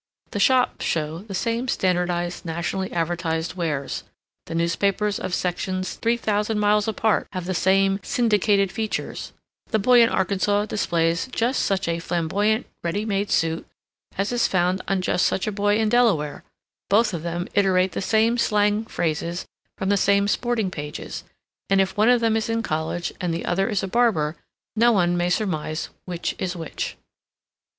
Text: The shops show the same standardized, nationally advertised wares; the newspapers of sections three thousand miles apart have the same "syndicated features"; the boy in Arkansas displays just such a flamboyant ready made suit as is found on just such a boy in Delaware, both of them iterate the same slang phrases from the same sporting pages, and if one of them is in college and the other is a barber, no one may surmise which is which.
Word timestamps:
The 0.31 0.39
shops 0.39 0.83
show 0.83 1.19
the 1.19 1.35
same 1.35 1.67
standardized, 1.67 2.43
nationally 2.43 2.91
advertised 2.91 3.53
wares; 3.53 4.03
the 4.47 4.55
newspapers 4.55 5.19
of 5.19 5.31
sections 5.31 5.93
three 5.93 6.17
thousand 6.17 6.57
miles 6.57 6.87
apart 6.87 7.27
have 7.33 7.45
the 7.45 7.53
same 7.53 7.99
"syndicated 8.01 8.71
features"; 8.71 9.31
the 9.67 9.77
boy 9.77 10.01
in 10.01 10.09
Arkansas 10.09 10.65
displays 10.65 11.27
just 11.27 11.61
such 11.61 11.87
a 11.87 11.99
flamboyant 11.99 12.65
ready 12.83 13.05
made 13.05 13.29
suit 13.29 13.67
as 14.17 14.31
is 14.31 14.47
found 14.47 14.81
on 14.87 15.03
just 15.03 15.23
such 15.27 15.45
a 15.45 15.51
boy 15.51 15.77
in 15.77 15.87
Delaware, 15.87 16.43
both 16.89 17.13
of 17.13 17.21
them 17.21 17.47
iterate 17.53 17.91
the 17.91 18.01
same 18.01 18.39
slang 18.39 18.85
phrases 18.87 19.45
from 19.77 19.89
the 19.89 19.97
same 19.97 20.27
sporting 20.27 20.71
pages, 20.71 21.25
and 21.69 21.79
if 21.79 21.95
one 21.95 22.09
of 22.09 22.21
them 22.21 22.35
is 22.35 22.49
in 22.49 22.63
college 22.63 23.13
and 23.21 23.31
the 23.31 23.45
other 23.45 23.69
is 23.69 23.83
a 23.83 23.87
barber, 23.87 24.35
no 24.75 24.91
one 24.91 25.15
may 25.15 25.29
surmise 25.29 25.89
which 26.05 26.33
is 26.39 26.55
which. 26.55 26.97